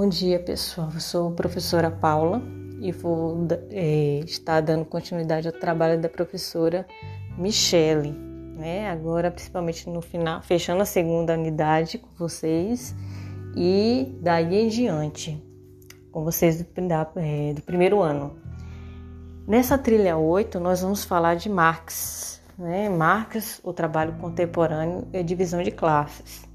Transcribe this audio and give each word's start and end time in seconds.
Bom 0.00 0.08
dia, 0.08 0.38
pessoal. 0.40 0.88
Eu 0.94 0.98
sou 0.98 1.28
a 1.28 1.32
professora 1.32 1.90
Paula 1.90 2.40
e 2.80 2.90
vou 2.90 3.46
é, 3.68 4.20
estar 4.20 4.62
dando 4.62 4.82
continuidade 4.86 5.46
ao 5.46 5.52
trabalho 5.52 6.00
da 6.00 6.08
professora 6.08 6.86
Michele, 7.36 8.10
né? 8.56 8.88
Agora, 8.88 9.30
principalmente 9.30 9.90
no 9.90 10.00
final, 10.00 10.40
fechando 10.40 10.80
a 10.80 10.86
segunda 10.86 11.34
unidade 11.34 11.98
com 11.98 12.08
vocês 12.16 12.96
e 13.54 14.16
daí 14.22 14.54
em 14.54 14.68
diante, 14.68 15.38
com 16.10 16.24
vocês 16.24 16.62
do, 16.62 16.88
da, 16.88 17.06
é, 17.16 17.52
do 17.52 17.60
primeiro 17.60 18.00
ano. 18.00 18.38
Nessa 19.46 19.76
trilha 19.76 20.16
8, 20.16 20.58
nós 20.58 20.80
vamos 20.80 21.04
falar 21.04 21.34
de 21.34 21.50
Marx, 21.50 22.40
né? 22.56 22.88
Marx, 22.88 23.60
o 23.62 23.70
trabalho 23.70 24.14
contemporâneo 24.14 25.06
e 25.12 25.18
a 25.18 25.22
divisão 25.22 25.62
de 25.62 25.70
classes. 25.70 26.48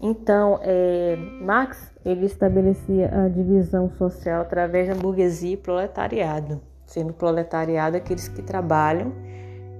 Então, 0.00 0.60
é, 0.62 1.16
Marx 1.42 1.92
ele 2.10 2.24
estabelecia 2.24 3.10
a 3.12 3.28
divisão 3.28 3.90
social 3.90 4.40
através 4.40 4.88
da 4.88 4.94
burguesia 4.94 5.52
e 5.52 5.56
proletariado, 5.56 6.60
sendo 6.86 7.12
proletariado 7.12 7.98
aqueles 7.98 8.28
que 8.28 8.40
trabalham 8.40 9.12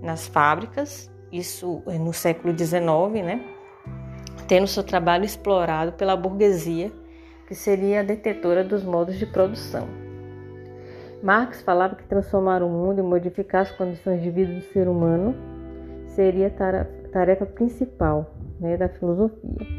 nas 0.02 0.26
fábricas, 0.26 1.10
isso 1.32 1.82
é 1.86 1.98
no 1.98 2.12
século 2.12 2.56
XIX, 2.56 3.24
né? 3.24 3.44
Tendo 4.46 4.66
seu 4.66 4.82
trabalho 4.82 5.24
explorado 5.24 5.92
pela 5.92 6.16
burguesia, 6.16 6.92
que 7.46 7.54
seria 7.54 8.00
a 8.00 8.02
detetora 8.02 8.62
dos 8.62 8.84
modos 8.84 9.18
de 9.18 9.24
produção. 9.24 9.88
Marx 11.22 11.62
falava 11.62 11.96
que 11.96 12.04
transformar 12.04 12.62
o 12.62 12.68
mundo 12.68 13.00
e 13.00 13.02
modificar 13.02 13.62
as 13.62 13.70
condições 13.72 14.22
de 14.22 14.30
vida 14.30 14.52
do 14.52 14.60
ser 14.60 14.86
humano 14.86 15.34
seria 16.08 16.48
a 16.48 17.08
tarefa 17.10 17.46
principal 17.46 18.34
né, 18.60 18.76
da 18.76 18.88
filosofia. 18.88 19.77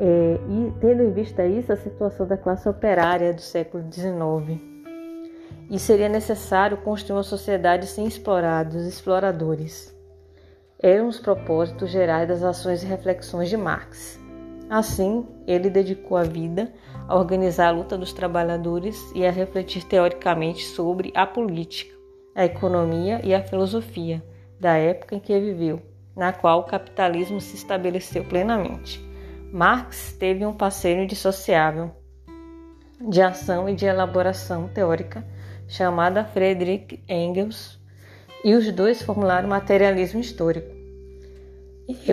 É, 0.00 0.38
e 0.48 0.72
tendo 0.80 1.02
em 1.02 1.12
vista 1.12 1.44
isso, 1.44 1.72
a 1.72 1.76
situação 1.76 2.24
da 2.24 2.36
classe 2.36 2.68
operária 2.68 3.34
do 3.34 3.40
século 3.40 3.84
XIX. 3.92 4.60
E 5.68 5.78
seria 5.78 6.08
necessário 6.08 6.76
construir 6.78 7.16
uma 7.16 7.24
sociedade 7.24 7.86
sem 7.86 8.06
explorados 8.06 8.86
exploradores. 8.86 9.94
Eram 10.80 11.08
os 11.08 11.18
propósitos 11.18 11.90
gerais 11.90 12.28
das 12.28 12.44
ações 12.44 12.84
e 12.84 12.86
reflexões 12.86 13.48
de 13.48 13.56
Marx. 13.56 14.20
Assim, 14.70 15.26
ele 15.46 15.68
dedicou 15.68 16.16
a 16.16 16.22
vida 16.22 16.72
a 17.08 17.16
organizar 17.16 17.68
a 17.68 17.72
luta 17.72 17.98
dos 17.98 18.12
trabalhadores 18.12 19.10
e 19.14 19.26
a 19.26 19.30
refletir 19.30 19.84
teoricamente 19.84 20.64
sobre 20.64 21.10
a 21.14 21.26
política, 21.26 21.92
a 22.34 22.44
economia 22.44 23.20
e 23.24 23.34
a 23.34 23.42
filosofia 23.42 24.22
da 24.60 24.76
época 24.76 25.16
em 25.16 25.20
que 25.20 25.38
viveu, 25.40 25.82
na 26.14 26.32
qual 26.32 26.60
o 26.60 26.64
capitalismo 26.64 27.40
se 27.40 27.56
estabeleceu 27.56 28.24
plenamente. 28.24 29.07
Marx 29.52 30.14
teve 30.18 30.44
um 30.44 30.52
parceiro 30.52 31.02
indissociável 31.02 31.90
de 33.00 33.22
ação 33.22 33.68
e 33.68 33.74
de 33.74 33.86
elaboração 33.86 34.68
teórica 34.68 35.24
chamada 35.66 36.24
Friedrich 36.24 37.02
Engels, 37.08 37.78
e 38.44 38.54
os 38.54 38.70
dois 38.72 39.02
formularam 39.02 39.46
o 39.46 39.50
materialismo 39.50 40.20
histórico. 40.20 40.76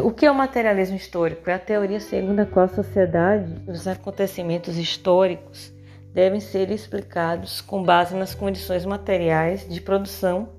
O 0.03 0.11
que 0.11 0.25
é 0.25 0.31
o 0.31 0.35
materialismo 0.35 0.95
histórico? 0.95 1.49
É 1.49 1.53
a 1.53 1.59
teoria 1.59 1.99
segundo 1.99 2.39
a 2.39 2.45
qual 2.45 2.65
a 2.65 2.69
sociedade 2.69 3.61
e 3.67 3.71
os 3.71 3.87
acontecimentos 3.87 4.77
históricos 4.77 5.71
devem 6.13 6.39
ser 6.39 6.71
explicados 6.71 7.59
com 7.61 7.83
base 7.83 8.15
nas 8.15 8.33
condições 8.33 8.85
materiais 8.85 9.67
de 9.67 9.81
produção 9.81 10.49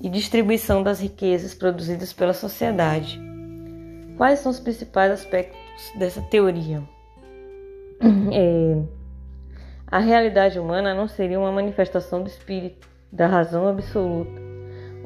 e 0.00 0.08
distribuição 0.08 0.82
das 0.82 1.00
riquezas 1.00 1.54
produzidas 1.54 2.12
pela 2.12 2.34
sociedade. 2.34 3.20
Quais 4.16 4.40
são 4.40 4.50
os 4.50 4.60
principais 4.60 5.12
aspectos 5.12 5.69
dessa 5.96 6.22
teoria. 6.22 6.82
É, 8.32 8.82
a 9.86 9.98
realidade 9.98 10.58
humana 10.58 10.94
não 10.94 11.08
seria 11.08 11.38
uma 11.38 11.50
manifestação 11.50 12.22
do 12.22 12.28
espírito, 12.28 12.88
da 13.10 13.26
razão 13.26 13.66
absoluta. 13.66 14.40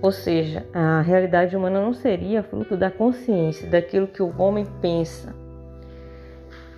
Ou 0.02 0.12
seja, 0.12 0.66
a 0.74 1.00
realidade 1.00 1.56
humana 1.56 1.80
não 1.80 1.94
seria 1.94 2.42
fruto 2.42 2.76
da 2.76 2.90
consciência, 2.90 3.66
daquilo 3.66 4.06
que 4.06 4.22
o 4.22 4.34
homem 4.38 4.66
pensa. 4.82 5.34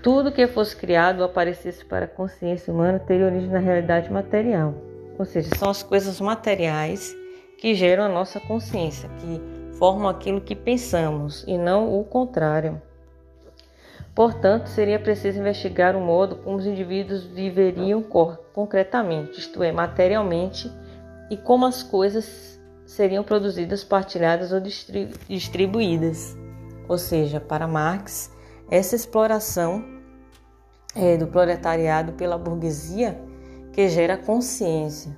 Tudo 0.01 0.31
que 0.31 0.47
fosse 0.47 0.77
criado 0.77 1.19
ou 1.19 1.27
aparecesse 1.27 1.85
para 1.85 2.05
a 2.05 2.09
consciência 2.09 2.73
humana 2.73 3.01
teria 3.01 3.27
origem 3.27 3.51
na 3.51 3.59
realidade 3.59 4.09
material. 4.13 4.73
Ou 5.19 5.25
seja, 5.25 5.51
são 5.57 5.69
as 5.69 5.83
coisas 5.83 6.21
materiais 6.21 7.13
que 7.59 7.75
geram 7.75 8.05
a 8.05 8.09
nossa 8.09 8.39
consciência, 8.39 9.09
que 9.19 9.77
formam 9.77 10.09
aquilo 10.09 10.41
que 10.41 10.55
pensamos 10.55 11.45
e 11.49 11.59
não 11.59 11.99
o 11.99 12.05
contrário. 12.05 12.81
Portanto, 14.17 14.69
seria 14.69 14.99
preciso 14.99 15.39
investigar 15.39 15.95
o 15.95 16.01
modo 16.01 16.37
como 16.37 16.57
os 16.57 16.65
indivíduos 16.65 17.25
viveriam 17.25 18.03
concretamente, 18.55 19.39
isto 19.39 19.63
é, 19.63 19.71
materialmente, 19.71 20.73
e 21.31 21.37
como 21.37 21.67
as 21.67 21.83
coisas 21.83 22.59
seriam 22.87 23.23
produzidas, 23.23 23.85
partilhadas 23.85 24.53
ou 24.53 24.61
distribuídas. 25.29 26.35
Ou 26.89 26.97
seja, 26.97 27.39
para 27.39 27.69
Marx, 27.69 28.33
essa 28.71 28.97
exploração 28.97 29.85
é, 30.95 31.19
do 31.19 31.27
proletariado 31.27 32.13
pela 32.15 32.39
burguesia 32.39 33.21
que 33.71 33.87
gera 33.87 34.17
consciência 34.17 35.15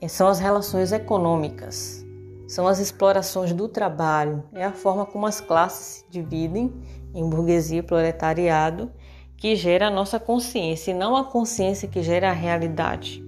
é, 0.00 0.08
são 0.08 0.28
as 0.28 0.38
relações 0.38 0.92
econômicas, 0.92 2.02
são 2.48 2.66
as 2.66 2.78
explorações 2.78 3.52
do 3.52 3.68
trabalho, 3.68 4.44
é 4.54 4.64
a 4.64 4.72
forma 4.72 5.04
como 5.04 5.26
as 5.26 5.42
classes 5.42 5.98
se 5.98 6.10
dividem 6.10 6.72
em 7.14 7.28
burguesia 7.28 7.78
e 7.78 7.82
proletariado 7.82 8.90
que 9.36 9.54
gera 9.56 9.88
a 9.88 9.90
nossa 9.90 10.18
consciência 10.18 10.90
e 10.90 10.94
não 10.94 11.16
a 11.16 11.24
consciência 11.24 11.88
que 11.88 12.02
gera 12.02 12.30
a 12.30 12.32
realidade. 12.32 13.22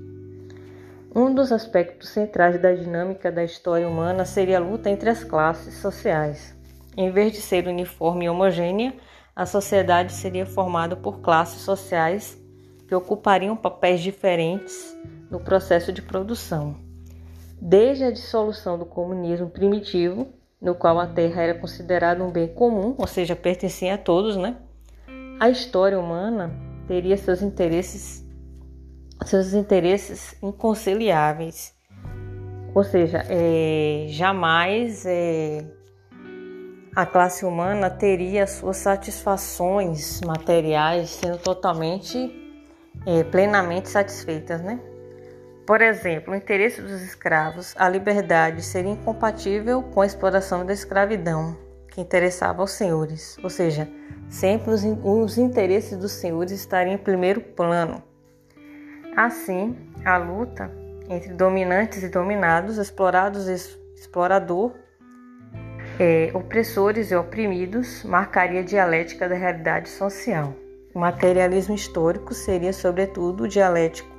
Um 1.14 1.34
dos 1.34 1.50
aspectos 1.50 2.10
centrais 2.10 2.60
da 2.60 2.74
dinâmica 2.74 3.32
da 3.32 3.42
história 3.42 3.88
humana 3.88 4.24
seria 4.24 4.58
a 4.58 4.60
luta 4.60 4.90
entre 4.90 5.08
as 5.08 5.24
classes 5.24 5.74
sociais. 5.78 6.54
Em 6.96 7.10
vez 7.10 7.32
de 7.32 7.40
ser 7.40 7.66
uniforme 7.66 8.26
e 8.26 8.28
homogênea, 8.28 8.94
a 9.34 9.46
sociedade 9.46 10.12
seria 10.12 10.46
formada 10.46 10.96
por 10.96 11.20
classes 11.20 11.60
sociais 11.60 12.38
que 12.86 12.94
ocupariam 12.94 13.56
papéis 13.56 14.00
diferentes 14.00 14.96
no 15.30 15.40
processo 15.40 15.92
de 15.92 16.00
produção. 16.00 16.76
Desde 17.60 18.04
a 18.04 18.10
dissolução 18.10 18.78
do 18.78 18.86
comunismo 18.86 19.48
primitivo, 19.48 20.28
no 20.60 20.74
qual 20.74 20.98
a 20.98 21.06
terra 21.06 21.42
era 21.42 21.58
considerada 21.58 22.22
um 22.22 22.30
bem 22.30 22.48
comum, 22.48 22.94
ou 22.98 23.06
seja, 23.06 23.36
pertencia 23.36 23.94
a 23.94 23.98
todos, 23.98 24.36
né? 24.36 24.56
A 25.38 25.50
história 25.50 25.98
humana 25.98 26.50
teria 26.86 27.16
seus 27.16 27.42
interesses 27.42 28.24
seus 29.24 29.54
interesses 29.54 30.36
inconciliáveis. 30.42 31.74
Ou 32.74 32.84
seja, 32.84 33.24
é, 33.28 34.06
jamais 34.08 35.06
é, 35.06 35.64
a 36.94 37.06
classe 37.06 37.44
humana 37.44 37.88
teria 37.88 38.46
suas 38.46 38.76
satisfações 38.76 40.20
materiais 40.20 41.10
sendo 41.10 41.38
totalmente, 41.38 42.30
é, 43.06 43.24
plenamente 43.24 43.88
satisfeitas, 43.88 44.60
né? 44.62 44.78
Por 45.66 45.82
exemplo, 45.82 46.32
o 46.32 46.36
interesse 46.36 46.80
dos 46.80 47.02
escravos, 47.02 47.74
a 47.76 47.88
liberdade 47.88 48.62
seria 48.62 48.92
incompatível 48.92 49.82
com 49.82 50.00
a 50.00 50.06
exploração 50.06 50.64
da 50.64 50.72
escravidão, 50.72 51.56
que 51.90 52.00
interessava 52.00 52.62
aos 52.62 52.70
senhores, 52.70 53.36
ou 53.42 53.50
seja, 53.50 53.88
sempre 54.28 54.70
os, 54.70 54.84
os 55.02 55.36
interesses 55.38 55.98
dos 55.98 56.12
senhores 56.12 56.52
estariam 56.52 56.94
em 56.94 56.98
primeiro 56.98 57.40
plano. 57.40 58.00
Assim, 59.16 59.76
a 60.04 60.16
luta 60.16 60.70
entre 61.08 61.32
dominantes 61.32 62.00
e 62.04 62.08
dominados, 62.08 62.78
explorados 62.78 63.48
e 63.48 63.54
explorador, 63.96 64.72
é, 65.98 66.30
opressores 66.32 67.10
e 67.10 67.16
oprimidos, 67.16 68.04
marcaria 68.04 68.60
a 68.60 68.64
dialética 68.64 69.28
da 69.28 69.34
realidade 69.34 69.88
social. 69.88 70.54
O 70.94 71.00
materialismo 71.00 71.74
histórico 71.74 72.34
seria, 72.34 72.72
sobretudo, 72.72 73.48
dialético 73.48 74.15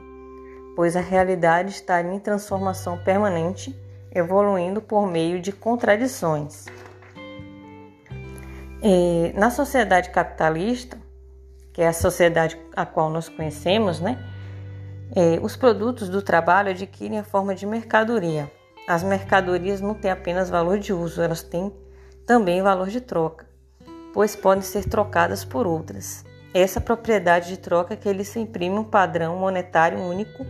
pois 0.77 0.95
a 0.95 1.01
realidade 1.01 1.71
está 1.71 1.99
em 2.03 2.19
transformação 2.19 2.99
permanente, 2.99 3.75
evoluindo 4.13 4.79
por 4.79 5.07
meio 5.07 5.41
de 5.41 5.51
contradições. 5.51 6.67
E 8.83 9.33
na 9.35 9.49
sociedade 9.49 10.11
capitalista, 10.11 10.95
que 11.73 11.81
é 11.81 11.87
a 11.87 11.93
sociedade 11.93 12.61
a 12.75 12.85
qual 12.85 13.09
nós 13.09 13.27
conhecemos, 13.27 13.99
né, 13.99 14.23
é, 15.15 15.39
os 15.41 15.55
produtos 15.55 16.09
do 16.09 16.21
trabalho 16.21 16.69
adquirem 16.69 17.17
a 17.17 17.23
forma 17.23 17.55
de 17.55 17.65
mercadoria. 17.65 18.51
As 18.87 19.01
mercadorias 19.01 19.81
não 19.81 19.95
têm 19.95 20.11
apenas 20.11 20.47
valor 20.47 20.77
de 20.77 20.93
uso, 20.93 21.23
elas 21.23 21.41
têm 21.41 21.73
também 22.23 22.61
valor 22.61 22.89
de 22.89 23.01
troca, 23.01 23.47
pois 24.13 24.35
podem 24.35 24.61
ser 24.61 24.87
trocadas 24.87 25.43
por 25.43 25.65
outras. 25.65 26.23
Essa 26.53 26.79
propriedade 26.79 27.47
de 27.47 27.57
troca 27.57 27.95
é 27.95 27.97
que 27.97 28.07
eles 28.07 28.35
imprime 28.35 28.77
um 28.77 28.83
padrão 28.83 29.37
monetário 29.37 29.97
único 29.97 30.45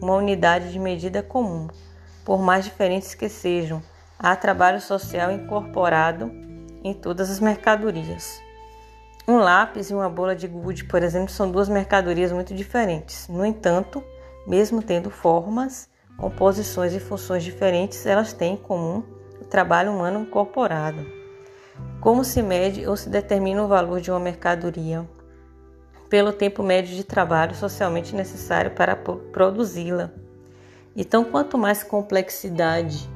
uma 0.00 0.14
unidade 0.14 0.72
de 0.72 0.78
medida 0.78 1.22
comum, 1.22 1.68
por 2.24 2.40
mais 2.40 2.64
diferentes 2.64 3.14
que 3.14 3.28
sejam. 3.28 3.82
Há 4.18 4.34
trabalho 4.36 4.80
social 4.80 5.30
incorporado 5.30 6.30
em 6.82 6.92
todas 6.94 7.30
as 7.30 7.40
mercadorias. 7.40 8.40
Um 9.28 9.36
lápis 9.38 9.90
e 9.90 9.94
uma 9.94 10.08
bola 10.08 10.34
de 10.34 10.48
gude, 10.48 10.84
por 10.84 11.02
exemplo, 11.02 11.30
são 11.30 11.50
duas 11.50 11.68
mercadorias 11.68 12.32
muito 12.32 12.54
diferentes. 12.54 13.28
No 13.28 13.44
entanto, 13.44 14.02
mesmo 14.46 14.82
tendo 14.82 15.10
formas, 15.10 15.88
composições 16.16 16.92
e 16.94 17.00
funções 17.00 17.44
diferentes, 17.44 18.04
elas 18.06 18.32
têm 18.32 18.54
em 18.54 18.56
comum 18.56 19.02
o 19.40 19.44
trabalho 19.44 19.92
humano 19.92 20.20
incorporado. 20.20 21.06
Como 22.00 22.24
se 22.24 22.42
mede 22.42 22.86
ou 22.86 22.96
se 22.96 23.08
determina 23.08 23.62
o 23.62 23.68
valor 23.68 24.00
de 24.00 24.10
uma 24.10 24.20
mercadoria? 24.20 25.06
Pelo 26.10 26.32
tempo 26.32 26.62
médio 26.62 26.94
de 26.94 27.04
trabalho 27.04 27.54
socialmente 27.54 28.14
necessário 28.14 28.72
para 28.72 28.96
produzi-la. 28.96 30.10
Então, 30.94 31.24
quanto 31.24 31.56
mais 31.56 31.84
complexidade 31.84 33.08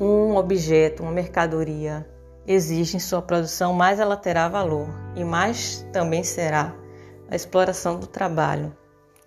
um 0.00 0.36
objeto, 0.36 1.02
uma 1.02 1.12
mercadoria 1.12 2.06
exige 2.46 2.96
em 2.96 3.00
sua 3.00 3.22
produção, 3.22 3.72
mais 3.72 4.00
ela 4.00 4.16
terá 4.16 4.48
valor 4.48 4.88
e 5.14 5.22
mais 5.22 5.86
também 5.92 6.24
será 6.24 6.74
a 7.30 7.36
exploração 7.36 8.00
do 8.00 8.06
trabalho. 8.06 8.76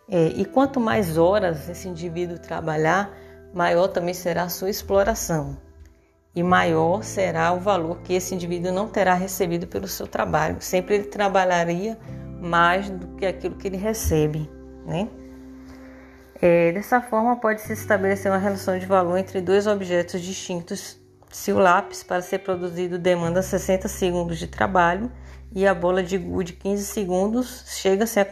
É, 0.10 0.28
e 0.28 0.44
quanto 0.44 0.80
mais 0.80 1.18
horas 1.18 1.70
esse 1.70 1.88
indivíduo 1.88 2.38
trabalhar, 2.40 3.10
maior 3.54 3.88
também 3.88 4.14
será 4.14 4.44
a 4.44 4.50
sua 4.50 4.70
exploração 4.70 5.58
e 6.36 6.42
maior 6.42 7.04
será 7.04 7.52
o 7.54 7.60
valor 7.60 8.02
que 8.02 8.14
esse 8.14 8.34
indivíduo 8.34 8.72
não 8.72 8.88
terá 8.88 9.14
recebido 9.14 9.68
pelo 9.68 9.88
seu 9.88 10.08
trabalho. 10.08 10.58
Sempre 10.62 10.96
ele 10.96 11.04
trabalharia 11.06 11.98
mais 12.42 12.90
do 12.90 13.08
que 13.16 13.26
aquilo 13.26 13.56
que 13.56 13.68
ele 13.68 13.78
recebe, 13.78 14.50
né? 14.86 15.08
É, 16.42 16.72
dessa 16.72 17.00
forma, 17.00 17.36
pode-se 17.36 17.72
estabelecer 17.72 18.32
uma 18.32 18.40
relação 18.40 18.80
de 18.80 18.86
valor 18.86 19.18
entre 19.18 19.40
dois 19.42 19.68
objetos 19.68 20.20
distintos 20.22 21.00
se 21.32 21.54
o 21.54 21.58
lápis, 21.58 22.04
para 22.04 22.22
ser 22.22 22.40
produzido, 22.40 23.00
demanda 23.00 23.42
60 23.42 23.88
segundos 23.88 24.38
de 24.38 24.48
trabalho 24.48 25.10
e 25.54 25.66
a 25.66 25.74
bola 25.74 26.04
de 26.04 26.18
gude 26.18 26.54
15 26.54 26.84
segundos, 26.84 27.64
chega-se 27.68 28.20
à 28.20 28.28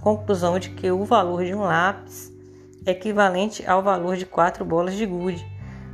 conclusão 0.00 0.58
de 0.58 0.70
que 0.70 0.90
o 0.90 1.04
valor 1.04 1.44
de 1.44 1.54
um 1.54 1.60
lápis 1.60 2.32
é 2.84 2.90
equivalente 2.90 3.64
ao 3.68 3.82
valor 3.82 4.16
de 4.16 4.26
quatro 4.26 4.64
bolas 4.64 4.96
de 4.96 5.06
gude. 5.06 5.46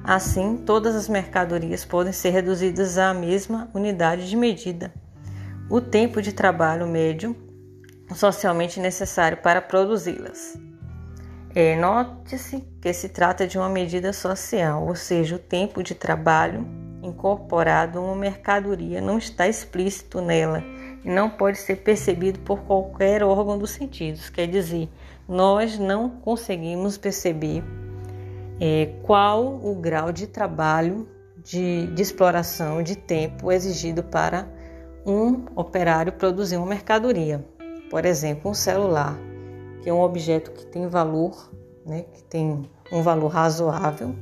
Assim, 0.02 0.56
todas 0.64 0.96
as 0.96 1.08
mercadorias 1.08 1.84
podem 1.84 2.12
ser 2.12 2.30
reduzidas 2.30 2.96
à 2.96 3.12
mesma 3.12 3.68
unidade 3.74 4.28
de 4.28 4.36
medida. 4.36 4.94
O 5.68 5.80
tempo 5.80 6.22
de 6.22 6.32
trabalho 6.32 6.86
médio 6.86 7.36
socialmente 8.14 8.80
necessário 8.80 9.38
para 9.38 9.60
produzi-las. 9.60 10.58
É, 11.54 11.74
Note-se 11.74 12.62
que 12.82 12.92
se 12.92 13.08
trata 13.08 13.46
de 13.46 13.56
uma 13.56 13.68
medida 13.68 14.12
social, 14.12 14.86
ou 14.86 14.94
seja, 14.94 15.36
o 15.36 15.38
tempo 15.38 15.82
de 15.82 15.94
trabalho 15.94 16.66
incorporado 17.02 17.98
a 17.98 18.02
uma 18.02 18.14
mercadoria 18.14 19.00
não 19.00 19.16
está 19.16 19.48
explícito 19.48 20.20
nela 20.20 20.62
e 21.04 21.08
não 21.08 21.30
pode 21.30 21.58
ser 21.58 21.76
percebido 21.76 22.40
por 22.40 22.60
qualquer 22.64 23.22
órgão 23.22 23.56
dos 23.56 23.70
sentidos. 23.70 24.28
Quer 24.28 24.48
dizer, 24.48 24.88
nós 25.28 25.78
não 25.78 26.10
conseguimos 26.10 26.98
perceber 26.98 27.64
é, 28.60 28.92
qual 29.02 29.44
o 29.46 29.74
grau 29.76 30.12
de 30.12 30.26
trabalho, 30.26 31.08
de, 31.42 31.86
de 31.86 32.02
exploração 32.02 32.82
de 32.82 32.96
tempo 32.96 33.52
exigido 33.52 34.02
para 34.02 34.48
um 35.06 35.46
operário 35.54 36.12
produzir 36.12 36.56
uma 36.56 36.66
mercadoria. 36.66 37.55
Por 37.90 38.04
exemplo, 38.04 38.50
um 38.50 38.54
celular 38.54 39.18
que 39.82 39.90
é 39.90 39.92
um 39.92 40.00
objeto 40.00 40.50
que 40.50 40.66
tem 40.66 40.88
valor, 40.88 41.50
né, 41.84 42.04
que 42.12 42.22
tem 42.24 42.68
um 42.90 43.02
valor 43.02 43.28
razoável. 43.28 44.14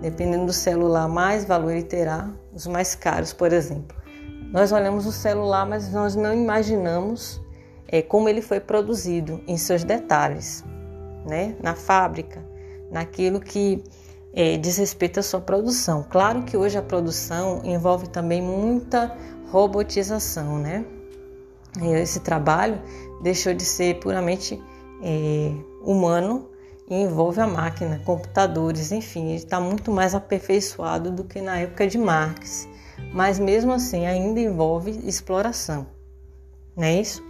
Dependendo 0.00 0.46
do 0.46 0.52
celular, 0.52 1.08
mais 1.08 1.44
valor 1.44 1.72
ele 1.72 1.82
terá, 1.82 2.30
os 2.52 2.66
mais 2.66 2.94
caros, 2.94 3.32
por 3.32 3.52
exemplo. 3.52 3.96
Nós 4.50 4.72
olhamos 4.72 5.04
o 5.06 5.12
celular, 5.12 5.66
mas 5.66 5.92
nós 5.92 6.16
não 6.16 6.32
imaginamos 6.32 7.40
é, 7.88 8.00
como 8.00 8.28
ele 8.28 8.40
foi 8.40 8.60
produzido 8.60 9.42
em 9.46 9.56
seus 9.58 9.84
detalhes, 9.84 10.64
né, 11.26 11.54
na 11.62 11.74
fábrica, 11.74 12.42
naquilo 12.90 13.40
que 13.40 13.84
é, 14.32 14.56
diz 14.56 14.78
respeito 14.78 15.20
à 15.20 15.22
sua 15.22 15.40
produção. 15.40 16.04
Claro 16.08 16.42
que 16.42 16.56
hoje 16.56 16.78
a 16.78 16.82
produção 16.82 17.60
envolve 17.64 18.08
também 18.08 18.40
muita 18.40 19.16
robotização, 19.50 20.58
né? 20.58 20.84
Esse 21.82 22.20
trabalho 22.20 22.80
deixou 23.22 23.52
de 23.52 23.64
ser 23.64 23.98
puramente 23.98 24.62
é, 25.02 25.52
humano 25.82 26.48
e 26.88 26.94
envolve 26.94 27.40
a 27.40 27.46
máquina, 27.46 28.00
computadores, 28.04 28.92
enfim, 28.92 29.34
está 29.34 29.58
muito 29.58 29.90
mais 29.90 30.14
aperfeiçoado 30.14 31.10
do 31.10 31.24
que 31.24 31.40
na 31.40 31.58
época 31.58 31.86
de 31.86 31.98
Marx, 31.98 32.68
mas 33.12 33.38
mesmo 33.38 33.72
assim 33.72 34.06
ainda 34.06 34.38
envolve 34.38 34.90
exploração, 35.04 35.86
não 36.76 36.84
é 36.84 37.00
isso? 37.00 37.22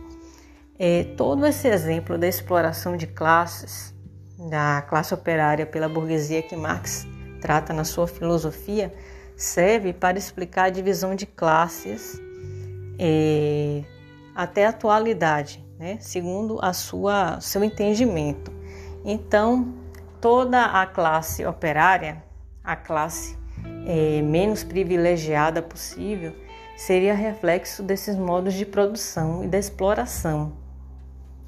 É, 0.76 1.04
todo 1.16 1.46
esse 1.46 1.68
exemplo 1.68 2.18
da 2.18 2.26
exploração 2.26 2.96
de 2.96 3.06
classes, 3.06 3.94
da 4.50 4.82
classe 4.82 5.14
operária 5.14 5.64
pela 5.64 5.88
burguesia 5.88 6.42
que 6.42 6.56
Marx 6.56 7.06
trata 7.40 7.72
na 7.72 7.84
sua 7.84 8.08
filosofia, 8.08 8.92
serve 9.36 9.92
para 9.92 10.18
explicar 10.18 10.64
a 10.64 10.70
divisão 10.70 11.14
de 11.14 11.26
classes 11.26 12.20
é, 12.98 13.84
até 14.34 14.66
a 14.66 14.70
atualidade, 14.70 15.64
né? 15.78 15.98
segundo 16.00 16.58
a 16.62 16.72
sua 16.72 17.40
seu 17.40 17.62
entendimento. 17.62 18.52
Então, 19.04 19.74
toda 20.20 20.64
a 20.64 20.86
classe 20.86 21.44
operária, 21.44 22.22
a 22.62 22.74
classe 22.74 23.38
é, 23.86 24.22
menos 24.22 24.64
privilegiada 24.64 25.62
possível, 25.62 26.34
seria 26.76 27.14
reflexo 27.14 27.82
desses 27.82 28.16
modos 28.16 28.54
de 28.54 28.66
produção 28.66 29.44
e 29.44 29.48
da 29.48 29.58
exploração. 29.58 30.63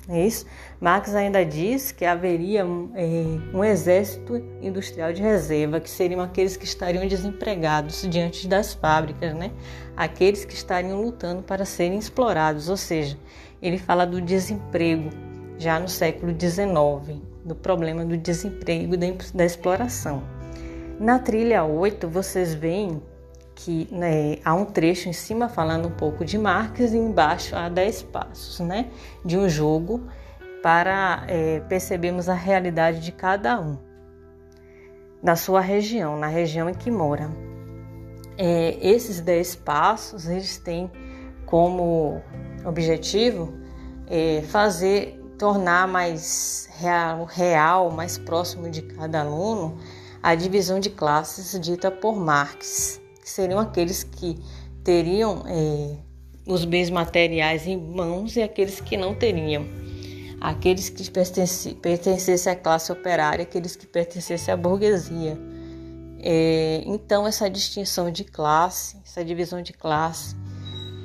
É 0.08 0.24
isso? 0.24 0.46
Marx 0.80 1.14
ainda 1.14 1.44
diz 1.44 1.90
que 1.90 2.04
haveria 2.04 2.60
é, 2.60 3.56
um 3.56 3.64
exército 3.64 4.36
industrial 4.62 5.12
de 5.12 5.20
reserva, 5.20 5.80
que 5.80 5.90
seriam 5.90 6.20
aqueles 6.20 6.56
que 6.56 6.64
estariam 6.64 7.06
desempregados 7.08 8.06
diante 8.08 8.46
das 8.46 8.72
fábricas, 8.72 9.34
né? 9.34 9.50
aqueles 9.96 10.44
que 10.44 10.54
estariam 10.54 11.02
lutando 11.02 11.42
para 11.42 11.64
serem 11.64 11.98
explorados, 11.98 12.68
ou 12.68 12.76
seja, 12.76 13.18
ele 13.60 13.78
fala 13.78 14.06
do 14.06 14.20
desemprego 14.20 15.10
já 15.58 15.80
no 15.80 15.88
século 15.88 16.32
XIX, 16.38 17.20
do 17.44 17.54
problema 17.54 18.04
do 18.04 18.16
desemprego 18.16 18.94
e 18.94 19.12
da 19.34 19.44
exploração. 19.44 20.22
Na 21.00 21.18
trilha 21.18 21.64
8, 21.64 22.08
vocês 22.08 22.54
veem 22.54 23.02
que 23.56 23.88
né, 23.90 24.36
há 24.44 24.54
um 24.54 24.66
trecho 24.66 25.08
em 25.08 25.12
cima 25.14 25.48
falando 25.48 25.88
um 25.88 25.90
pouco 25.90 26.24
de 26.24 26.36
Marx 26.36 26.92
e 26.92 26.98
embaixo 26.98 27.56
há 27.56 27.70
10 27.70 28.02
passos 28.02 28.60
né, 28.60 28.90
de 29.24 29.36
um 29.36 29.48
jogo 29.48 30.06
para 30.62 31.24
é, 31.26 31.60
percebermos 31.60 32.28
a 32.28 32.34
realidade 32.34 33.00
de 33.00 33.10
cada 33.10 33.58
um 33.58 33.78
na 35.22 35.34
sua 35.34 35.60
região, 35.60 36.18
na 36.18 36.26
região 36.26 36.68
em 36.68 36.74
que 36.74 36.90
mora. 36.90 37.30
É, 38.36 38.76
esses 38.86 39.20
10 39.20 39.56
passos 39.56 40.28
eles 40.28 40.58
têm 40.58 40.90
como 41.46 42.20
objetivo 42.64 43.54
é, 44.06 44.42
fazer, 44.42 45.18
tornar 45.38 45.88
mais 45.88 46.68
real, 46.78 47.24
real, 47.24 47.90
mais 47.90 48.18
próximo 48.18 48.68
de 48.68 48.82
cada 48.82 49.20
aluno, 49.20 49.78
a 50.22 50.34
divisão 50.34 50.78
de 50.78 50.90
classes 50.90 51.58
dita 51.58 51.90
por 51.90 52.16
Marx, 52.16 53.00
que 53.26 53.30
seriam 53.32 53.58
aqueles 53.58 54.04
que 54.04 54.38
teriam 54.84 55.42
é, 55.48 55.96
os 56.46 56.64
bens 56.64 56.88
materiais 56.90 57.66
em 57.66 57.76
mãos 57.76 58.36
e 58.36 58.40
aqueles 58.40 58.80
que 58.80 58.96
não 58.96 59.16
teriam. 59.16 59.66
Aqueles 60.40 60.88
que 60.88 61.10
pertencessem 61.74 62.52
à 62.52 62.54
classe 62.54 62.92
operária, 62.92 63.42
aqueles 63.42 63.74
que 63.74 63.84
pertencessem 63.84 64.54
à 64.54 64.56
burguesia. 64.56 65.36
É, 66.20 66.84
então, 66.86 67.26
essa 67.26 67.50
distinção 67.50 68.12
de 68.12 68.22
classe, 68.22 68.96
essa 69.04 69.24
divisão 69.24 69.60
de 69.60 69.72
classe, 69.72 70.36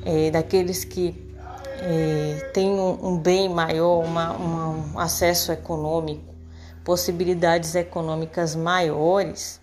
é, 0.06 0.30
daqueles 0.30 0.84
que 0.86 1.36
é, 1.80 2.52
tem 2.54 2.70
um, 2.70 3.14
um, 3.14 3.18
bem 3.18 3.50
maior, 3.50 4.06
uma, 4.06 4.32
uma, 4.34 4.68
um 4.68 5.00
acesso 5.00 5.52
econômico, 5.52 6.36
possibilidades 6.84 7.74
econômicas 7.74 8.56
maiores 8.56 9.61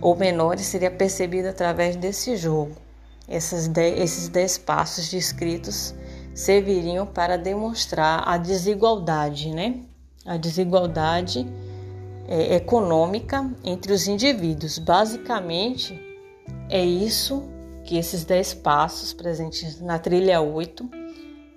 ou 0.00 0.16
menores 0.16 0.66
seria 0.66 0.90
percebido 0.90 1.48
através 1.48 1.96
desse 1.96 2.36
jogo. 2.36 2.76
Essas 3.26 3.68
dez, 3.68 4.00
esses 4.00 4.28
dez 4.28 4.56
passos 4.56 5.10
descritos 5.10 5.94
serviriam 6.34 7.06
para 7.06 7.36
demonstrar 7.36 8.22
a 8.26 8.36
desigualdade, 8.36 9.50
né? 9.50 9.80
A 10.24 10.36
desigualdade 10.36 11.46
é, 12.26 12.54
econômica 12.56 13.50
entre 13.64 13.92
os 13.92 14.06
indivíduos. 14.06 14.78
Basicamente, 14.78 16.00
é 16.70 16.84
isso 16.84 17.42
que 17.84 17.96
esses 17.96 18.24
dez 18.24 18.54
passos 18.54 19.12
presentes 19.12 19.80
na 19.80 19.98
trilha 19.98 20.40
8 20.40 20.88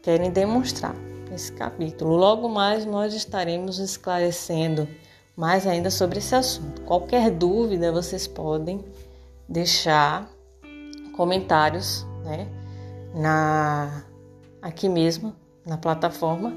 querem 0.02 0.32
demonstrar 0.32 0.96
nesse 1.30 1.52
capítulo. 1.52 2.16
Logo 2.16 2.50
mais 2.50 2.86
nós 2.86 3.14
estaremos 3.14 3.80
esclarecendo 3.80 4.88
mais 5.36 5.66
ainda 5.66 5.90
sobre 5.90 6.20
esse 6.20 6.36
assunto. 6.36 6.82
Qualquer 6.82 7.32
dúvida 7.32 7.92
vocês 7.92 8.28
podem 8.28 8.84
deixar 9.48 10.30
comentários 11.16 12.06
né, 12.24 12.48
na, 13.14 14.04
aqui 14.62 14.88
mesmo 14.88 15.36
na 15.66 15.78
plataforma, 15.78 16.54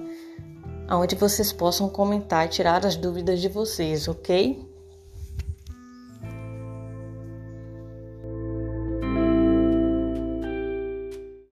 onde 0.90 1.14
vocês 1.14 1.52
possam 1.52 1.88
comentar 1.88 2.46
e 2.46 2.48
tirar 2.48 2.84
as 2.86 2.96
dúvidas 2.96 3.40
de 3.40 3.48
vocês, 3.48 4.08
ok? 4.08 4.63